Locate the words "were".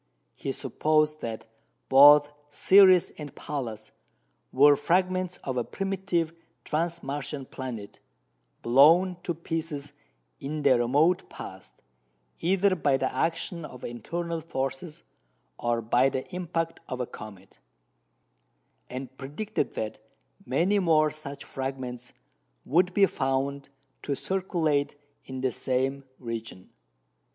4.51-4.75